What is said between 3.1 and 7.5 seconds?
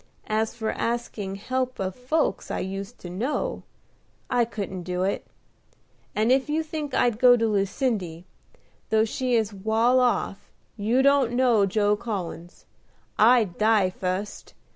know, I couldn't do it; and if you think I'd go to